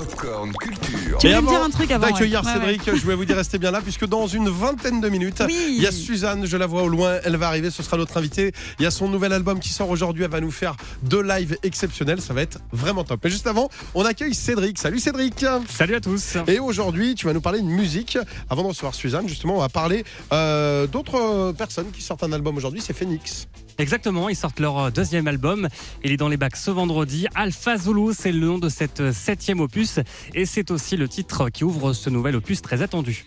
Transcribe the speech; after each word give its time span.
Popcorn 0.00 0.50
Culture. 0.54 1.18
Tu 1.18 1.26
voulais 1.26 1.42
me 1.42 1.48
dire 1.48 1.62
un 1.62 1.68
truc 1.68 1.90
avant 1.90 2.06
D'accueillir 2.06 2.42
ouais. 2.42 2.46
Ouais, 2.46 2.54
Cédric, 2.54 2.96
je 2.96 3.06
vais 3.06 3.14
vous 3.14 3.26
dire 3.26 3.36
restez 3.36 3.58
bien 3.58 3.70
là 3.70 3.82
puisque 3.82 4.06
dans 4.06 4.26
une 4.26 4.48
vingtaine 4.48 5.02
de 5.02 5.08
minutes, 5.10 5.42
Oui. 5.46 5.74
il 5.76 5.82
y 5.82 5.86
a 5.86 5.92
Suzanne, 5.92 6.46
je 6.46 6.56
la 6.56 6.66
vois 6.66 6.84
au 6.84 6.88
loin, 6.88 7.18
elle 7.22 7.36
va 7.36 7.48
arriver, 7.48 7.70
ce 7.70 7.82
sera 7.82 7.98
notre 7.98 8.16
invitée. 8.16 8.52
Il 8.78 8.82
y 8.84 8.86
a 8.86 8.90
son 8.90 9.08
nouvel 9.08 9.34
album 9.34 9.60
qui 9.60 9.68
sort 9.68 9.90
aujourd'hui, 9.90 10.24
elle 10.24 10.30
va 10.30 10.40
nous 10.40 10.50
faire 10.50 10.74
deux 11.02 11.20
lives 11.22 11.58
exceptionnels, 11.62 12.22
ça 12.22 12.32
va 12.32 12.40
être 12.40 12.60
vraiment 12.72 13.04
top. 13.04 13.20
Mais 13.24 13.28
juste 13.30 13.46
avant, 13.46 13.68
on 13.94 14.06
accueille 14.06 14.32
Cédric. 14.32 14.78
Salut 14.78 15.00
Cédric. 15.00 15.44
Salut 15.68 15.96
à 15.96 16.00
tous. 16.00 16.38
Et 16.46 16.60
aujourd'hui, 16.60 17.14
tu 17.14 17.26
vas 17.26 17.34
nous 17.34 17.42
parler 17.42 17.60
de 17.60 17.66
musique. 17.66 18.16
Avant 18.48 18.62
de 18.62 18.68
recevoir 18.68 18.94
Suzanne, 18.94 19.28
justement, 19.28 19.56
on 19.56 19.60
va 19.60 19.68
parler 19.68 20.04
euh, 20.32 20.86
d'autres 20.86 21.52
personnes 21.52 21.90
qui 21.92 22.00
sortent 22.00 22.22
un 22.24 22.32
album 22.32 22.56
aujourd'hui, 22.56 22.80
c'est 22.80 22.94
Phoenix. 22.96 23.48
Exactement, 23.80 24.28
ils 24.28 24.36
sortent 24.36 24.60
leur 24.60 24.92
deuxième 24.92 25.26
album. 25.26 25.68
Il 26.04 26.12
est 26.12 26.16
dans 26.16 26.28
les 26.28 26.36
bacs 26.36 26.56
ce 26.56 26.70
vendredi. 26.70 27.26
Alpha 27.34 27.78
Zulu, 27.78 28.12
c'est 28.12 28.30
le 28.30 28.46
nom 28.46 28.58
de 28.58 28.68
cette 28.68 29.12
septième 29.12 29.60
opus. 29.60 30.00
Et 30.34 30.44
c'est 30.44 30.70
aussi 30.70 30.96
le 30.96 31.08
titre 31.08 31.48
qui 31.48 31.64
ouvre 31.64 31.92
ce 31.94 32.10
nouvel 32.10 32.36
opus 32.36 32.60
très 32.60 32.82
attendu. 32.82 33.26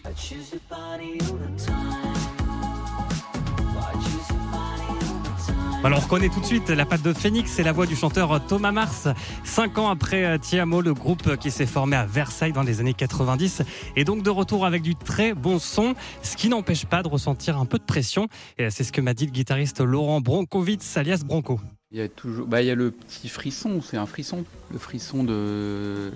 Alors 5.85 5.99
on 5.99 6.01
reconnaît 6.01 6.29
tout 6.29 6.39
de 6.39 6.45
suite 6.45 6.69
la 6.69 6.85
patte 6.85 7.01
de 7.01 7.11
Phoenix 7.11 7.59
et 7.59 7.63
la 7.63 7.73
voix 7.73 7.85
du 7.85 7.97
chanteur 7.97 8.41
Thomas 8.47 8.71
Mars. 8.71 9.09
Cinq 9.43 9.77
ans 9.77 9.89
après 9.89 10.39
Tiamo, 10.39 10.79
le 10.79 10.93
groupe 10.93 11.35
qui 11.35 11.51
s'est 11.51 11.65
formé 11.65 11.97
à 11.97 12.05
Versailles 12.05 12.53
dans 12.53 12.63
les 12.63 12.79
années 12.79 12.93
90 12.93 13.63
est 13.97 14.05
donc 14.05 14.23
de 14.23 14.29
retour 14.29 14.65
avec 14.65 14.81
du 14.81 14.95
très 14.95 15.33
bon 15.33 15.59
son, 15.59 15.93
ce 16.21 16.37
qui 16.37 16.47
n'empêche 16.47 16.85
pas 16.85 17.03
de 17.03 17.09
ressentir 17.09 17.57
un 17.57 17.65
peu 17.65 17.79
de 17.79 17.83
pression. 17.83 18.29
Et 18.57 18.69
c'est 18.69 18.85
ce 18.85 18.93
que 18.93 19.01
m'a 19.01 19.13
dit 19.13 19.25
le 19.25 19.33
guitariste 19.33 19.81
Laurent 19.81 20.21
Bronkowitz, 20.21 20.95
alias 20.95 21.23
Bronco. 21.25 21.59
Il 21.91 21.97
y 21.97 22.01
a 22.01 22.07
toujours, 22.07 22.47
bah, 22.47 22.61
y 22.61 22.71
a 22.71 22.75
le 22.75 22.91
petit 22.91 23.27
frisson, 23.27 23.81
c'est 23.81 23.97
un 23.97 24.05
frisson, 24.05 24.45
le 24.71 24.79
frisson 24.79 25.25
de, 25.25 26.13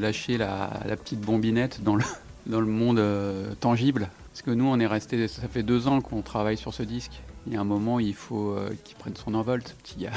lâcher 0.00 0.36
la, 0.36 0.68
petite 0.96 1.20
bombinette 1.20 1.80
dans 1.84 1.94
le, 1.94 2.04
dans 2.46 2.60
le 2.60 2.66
monde 2.66 2.98
euh, 2.98 3.54
tangible. 3.60 4.10
Parce 4.32 4.42
que 4.42 4.50
nous, 4.50 4.66
on 4.66 4.80
est 4.80 4.86
resté, 4.86 5.28
ça 5.28 5.46
fait 5.46 5.62
deux 5.62 5.86
ans 5.86 6.00
qu'on 6.00 6.22
travaille 6.22 6.56
sur 6.56 6.74
ce 6.74 6.82
disque. 6.82 7.22
Il 7.46 7.52
y 7.54 7.56
a 7.56 7.60
un 7.60 7.64
moment, 7.64 8.00
il 8.00 8.14
faut 8.14 8.50
euh, 8.50 8.74
qu'il 8.84 8.96
prenne 8.96 9.14
son 9.16 9.34
envol, 9.34 9.62
ce 9.64 9.72
petit 9.74 9.98
gars. 9.98 10.12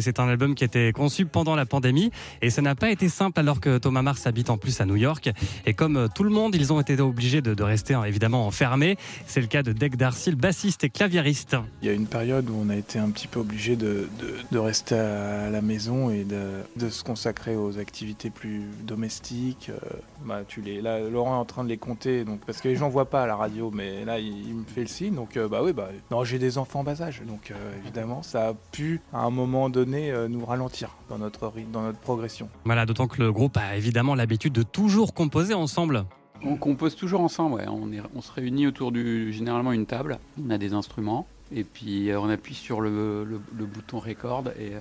C'est 0.00 0.20
un 0.20 0.28
album 0.28 0.54
qui 0.54 0.62
a 0.62 0.66
été 0.66 0.92
conçu 0.92 1.26
pendant 1.26 1.56
la 1.56 1.66
pandémie 1.66 2.12
et 2.40 2.50
ça 2.50 2.62
n'a 2.62 2.76
pas 2.76 2.90
été 2.90 3.08
simple 3.08 3.40
alors 3.40 3.60
que 3.60 3.78
Thomas 3.78 4.02
Mars 4.02 4.26
habite 4.28 4.48
en 4.48 4.56
plus 4.56 4.80
à 4.80 4.86
New 4.86 4.94
York. 4.94 5.30
Et 5.66 5.74
comme 5.74 5.96
euh, 5.96 6.08
tout 6.14 6.22
le 6.22 6.30
monde, 6.30 6.54
ils 6.54 6.72
ont 6.72 6.80
été 6.80 7.00
obligés 7.00 7.42
de, 7.42 7.62
rester 7.62 7.94
hein, 7.94 8.04
évidemment 8.04 8.46
enfermés. 8.46 8.96
C'est 9.26 9.40
le 9.40 9.48
cas 9.48 9.64
de 9.64 9.72
Dec 9.72 9.96
Darcy, 9.96 10.30
le 10.30 10.36
bassiste 10.36 10.84
et 10.84 10.90
claviériste. 10.90 11.56
Il 11.82 11.88
y 11.88 11.90
a 11.90 11.94
une 11.94 12.06
période 12.06 12.48
où 12.48 12.54
on 12.56 12.68
a 12.68 12.76
été 12.76 13.00
un 13.00 13.10
petit 13.10 13.26
peu 13.26 13.40
obligé 13.40 13.74
de, 13.74 14.08
rester 14.54 14.94
à 14.94 15.50
la 15.50 15.60
maison 15.62 16.10
et 16.10 16.24
de, 16.24 16.88
se 16.88 17.02
consacrer 17.02 17.56
aux 17.56 17.78
activités 17.78 18.30
plus 18.30 18.62
domestiques. 18.84 19.70
Euh, 19.70 19.96
bah, 20.24 20.42
là, 20.82 21.00
Laurent 21.00 21.34
est 21.34 21.38
en 21.38 21.44
train 21.44 21.64
de 21.64 21.68
les 21.68 21.78
compter 21.78 22.24
donc, 22.24 22.40
parce 22.46 22.60
que 22.60 22.68
les 22.68 22.76
gens 22.76 22.88
voient 22.88 23.10
pas 23.10 23.24
à 23.24 23.26
la 23.26 23.34
radio, 23.34 23.72
mais 23.72 24.04
là 24.04 24.20
il, 24.20 24.54
me 24.54 24.64
fait 24.64 24.82
le 24.82 24.86
signe. 24.86 25.14
Donc 25.14 25.36
euh, 25.36 25.48
bah 25.48 25.60
oui, 25.62 25.72
bah, 25.72 25.88
non, 26.10 26.22
j'ai 26.22 26.38
des 26.38 26.58
enfants 26.58 26.80
en 26.80 26.84
bas 26.84 27.02
âge, 27.02 27.22
donc 27.26 27.52
évidemment 27.84 28.22
ça 28.22 28.48
a 28.48 28.54
pu 28.54 29.00
à 29.12 29.20
un 29.20 29.30
moment 29.30 29.70
donné 29.72 30.12
euh, 30.12 30.28
nous 30.28 30.44
ralentir 30.44 30.90
dans 31.08 31.18
notre, 31.18 31.48
rythme, 31.48 31.72
dans 31.72 31.82
notre 31.82 31.98
progression. 31.98 32.48
Voilà, 32.64 32.86
d'autant 32.86 33.08
que 33.08 33.20
le 33.20 33.32
groupe 33.32 33.56
a 33.56 33.76
évidemment 33.76 34.14
l'habitude 34.14 34.52
de 34.52 34.62
toujours 34.62 35.14
composer 35.14 35.54
ensemble. 35.54 36.04
On 36.44 36.56
compose 36.56 36.94
toujours 36.94 37.20
ensemble, 37.20 37.56
ouais. 37.56 37.66
on, 37.68 37.92
est, 37.92 38.00
on 38.14 38.20
se 38.20 38.30
réunit 38.32 38.66
autour 38.66 38.92
du 38.92 39.32
généralement 39.32 39.72
une 39.72 39.86
table, 39.86 40.18
on 40.44 40.50
a 40.50 40.58
des 40.58 40.74
instruments, 40.74 41.26
et 41.54 41.64
puis 41.64 42.10
euh, 42.10 42.20
on 42.20 42.28
appuie 42.28 42.54
sur 42.54 42.80
le, 42.80 43.24
le, 43.24 43.40
le 43.56 43.66
bouton 43.66 43.98
record 43.98 44.44
et 44.58 44.74
euh, 44.74 44.80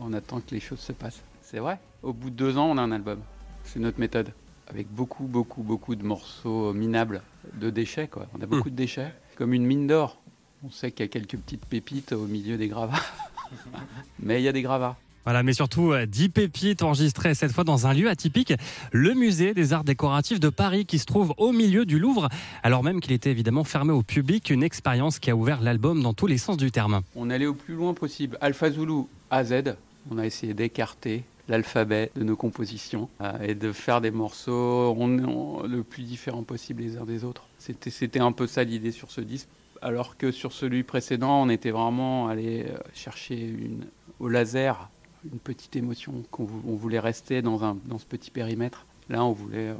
on 0.00 0.12
attend 0.12 0.40
que 0.40 0.52
les 0.54 0.60
choses 0.60 0.80
se 0.80 0.92
passent. 0.92 1.22
C'est 1.42 1.58
vrai, 1.58 1.78
au 2.02 2.12
bout 2.12 2.30
de 2.30 2.36
deux 2.36 2.58
ans, 2.58 2.70
on 2.70 2.78
a 2.78 2.82
un 2.82 2.92
album. 2.92 3.18
C'est 3.64 3.78
notre 3.80 4.00
méthode. 4.00 4.32
Avec 4.66 4.88
beaucoup, 4.90 5.24
beaucoup, 5.24 5.62
beaucoup 5.62 5.94
de 5.94 6.04
morceaux 6.04 6.72
minables, 6.72 7.22
de 7.54 7.70
déchets, 7.70 8.08
quoi. 8.08 8.26
On 8.36 8.42
a 8.42 8.46
beaucoup 8.46 8.70
de 8.70 8.74
déchets, 8.74 9.12
comme 9.36 9.52
une 9.52 9.66
mine 9.66 9.86
d'or. 9.86 10.18
On 10.64 10.70
sait 10.70 10.90
qu'il 10.90 11.04
y 11.04 11.08
a 11.08 11.12
quelques 11.12 11.36
petites 11.36 11.66
pépites 11.66 12.12
au 12.12 12.26
milieu 12.26 12.56
des 12.56 12.68
gravats. 12.68 12.96
Mais 14.22 14.40
il 14.40 14.44
y 14.44 14.48
a 14.48 14.52
des 14.52 14.62
gravats. 14.62 14.96
Voilà, 15.24 15.42
mais 15.42 15.54
surtout 15.54 15.92
euh, 15.92 16.04
10 16.04 16.28
pépites 16.28 16.82
enregistrées 16.82 17.34
cette 17.34 17.52
fois 17.52 17.64
dans 17.64 17.86
un 17.86 17.94
lieu 17.94 18.10
atypique, 18.10 18.52
le 18.92 19.14
musée 19.14 19.54
des 19.54 19.72
arts 19.72 19.84
décoratifs 19.84 20.38
de 20.38 20.50
Paris 20.50 20.84
qui 20.84 20.98
se 20.98 21.06
trouve 21.06 21.32
au 21.38 21.50
milieu 21.50 21.86
du 21.86 21.98
Louvre, 21.98 22.28
alors 22.62 22.82
même 22.82 23.00
qu'il 23.00 23.12
était 23.12 23.30
évidemment 23.30 23.64
fermé 23.64 23.92
au 23.92 24.02
public, 24.02 24.50
une 24.50 24.62
expérience 24.62 25.18
qui 25.18 25.30
a 25.30 25.36
ouvert 25.36 25.62
l'album 25.62 26.02
dans 26.02 26.12
tous 26.12 26.26
les 26.26 26.36
sens 26.36 26.58
du 26.58 26.70
terme. 26.70 27.00
On 27.16 27.30
allait 27.30 27.46
au 27.46 27.54
plus 27.54 27.74
loin 27.74 27.94
possible. 27.94 28.36
Alpha 28.42 28.70
Zulu 28.70 29.04
à 29.30 29.44
Z, 29.44 29.76
on 30.10 30.18
a 30.18 30.26
essayé 30.26 30.52
d'écarter 30.52 31.24
l'alphabet 31.48 32.10
de 32.16 32.22
nos 32.22 32.36
compositions 32.36 33.08
euh, 33.22 33.32
et 33.42 33.54
de 33.54 33.72
faire 33.72 34.02
des 34.02 34.10
morceaux 34.10 34.94
on, 34.98 35.18
on, 35.24 35.62
le 35.66 35.82
plus 35.82 36.02
différent 36.02 36.42
possible 36.42 36.82
les 36.82 36.98
uns 36.98 37.04
des 37.04 37.24
autres. 37.24 37.46
C'était 37.58 38.20
un 38.20 38.32
peu 38.32 38.46
ça 38.46 38.62
l'idée 38.62 38.92
sur 38.92 39.10
ce 39.10 39.22
disque. 39.22 39.48
Alors 39.84 40.16
que 40.16 40.32
sur 40.32 40.52
celui 40.52 40.82
précédent, 40.82 41.42
on 41.42 41.50
était 41.50 41.70
vraiment 41.70 42.28
allé 42.28 42.64
chercher 42.94 43.38
une, 43.38 43.84
au 44.18 44.28
laser 44.28 44.88
une 45.30 45.38
petite 45.38 45.76
émotion, 45.76 46.24
qu'on 46.30 46.48
on 46.66 46.74
voulait 46.74 46.98
rester 46.98 47.42
dans, 47.42 47.64
un, 47.64 47.76
dans 47.84 47.98
ce 47.98 48.06
petit 48.06 48.30
périmètre. 48.30 48.86
Là, 49.10 49.22
on 49.24 49.32
voulait, 49.32 49.74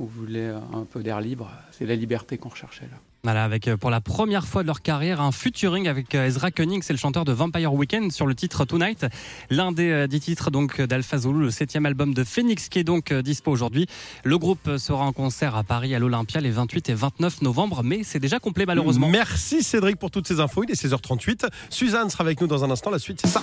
on 0.00 0.04
voulait 0.04 0.48
un 0.48 0.84
peu 0.84 1.02
d'air 1.02 1.20
libre. 1.20 1.50
C'est 1.72 1.86
la 1.86 1.94
liberté 1.94 2.38
qu'on 2.38 2.48
recherchait 2.48 2.88
là. 2.90 2.96
Voilà, 3.22 3.44
avec 3.44 3.68
euh, 3.68 3.76
pour 3.76 3.90
la 3.90 4.00
première 4.00 4.46
fois 4.46 4.62
de 4.62 4.66
leur 4.66 4.80
carrière 4.80 5.20
un 5.20 5.30
featuring 5.30 5.88
avec 5.88 6.14
euh, 6.14 6.26
Ezra 6.26 6.50
Koenig, 6.50 6.82
c'est 6.82 6.94
le 6.94 6.98
chanteur 6.98 7.26
de 7.26 7.32
Vampire 7.32 7.74
Weekend 7.74 8.10
sur 8.10 8.26
le 8.26 8.34
titre 8.34 8.64
Tonight, 8.64 9.04
l'un 9.50 9.72
des 9.72 9.90
euh, 9.90 10.06
dix 10.06 10.20
titres 10.20 10.50
donc 10.50 10.80
d'Alpha 10.80 11.18
Zulu, 11.18 11.40
le 11.40 11.50
septième 11.50 11.84
album 11.84 12.14
de 12.14 12.24
Phoenix 12.24 12.70
qui 12.70 12.78
est 12.78 12.84
donc 12.84 13.12
dispo 13.12 13.50
aujourd'hui. 13.50 13.86
Le 14.24 14.38
groupe 14.38 14.78
sera 14.78 15.04
en 15.04 15.12
concert 15.12 15.54
à 15.54 15.64
Paris 15.64 15.94
à 15.94 15.98
l'Olympia 15.98 16.40
les 16.40 16.50
28 16.50 16.88
et 16.88 16.94
29 16.94 17.42
novembre, 17.42 17.82
mais 17.84 18.04
c'est 18.04 18.20
déjà 18.20 18.38
complet 18.38 18.64
malheureusement. 18.64 19.10
Merci 19.10 19.62
Cédric 19.62 19.98
pour 19.98 20.10
toutes 20.10 20.26
ces 20.26 20.40
infos. 20.40 20.64
Il 20.64 20.70
est 20.70 20.82
16h38. 20.82 21.46
Suzanne 21.68 22.08
sera 22.08 22.24
avec 22.24 22.40
nous 22.40 22.46
dans 22.46 22.64
un 22.64 22.70
instant. 22.70 22.90
La 22.90 22.98
suite, 22.98 23.20
c'est 23.22 23.28
ça. 23.28 23.42